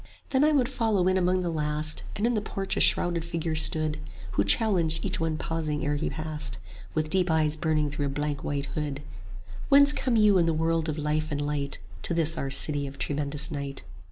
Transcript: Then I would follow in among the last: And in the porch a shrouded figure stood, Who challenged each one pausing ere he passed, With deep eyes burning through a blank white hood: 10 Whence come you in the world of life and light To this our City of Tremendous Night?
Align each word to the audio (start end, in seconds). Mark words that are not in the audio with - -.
Then 0.31 0.43
I 0.43 0.51
would 0.51 0.67
follow 0.67 1.07
in 1.07 1.15
among 1.15 1.41
the 1.41 1.51
last: 1.51 2.01
And 2.15 2.25
in 2.25 2.33
the 2.33 2.41
porch 2.41 2.75
a 2.75 2.79
shrouded 2.79 3.23
figure 3.23 3.53
stood, 3.53 3.99
Who 4.31 4.43
challenged 4.43 5.05
each 5.05 5.19
one 5.19 5.37
pausing 5.37 5.85
ere 5.85 5.93
he 5.95 6.09
passed, 6.09 6.57
With 6.95 7.11
deep 7.11 7.29
eyes 7.29 7.55
burning 7.55 7.91
through 7.91 8.07
a 8.07 8.09
blank 8.09 8.43
white 8.43 8.65
hood: 8.73 8.95
10 8.95 9.05
Whence 9.69 9.93
come 9.93 10.15
you 10.15 10.39
in 10.39 10.47
the 10.47 10.55
world 10.55 10.89
of 10.89 10.97
life 10.97 11.27
and 11.31 11.39
light 11.45 11.77
To 12.01 12.15
this 12.15 12.35
our 12.35 12.49
City 12.49 12.87
of 12.87 12.97
Tremendous 12.97 13.51
Night? 13.51 13.83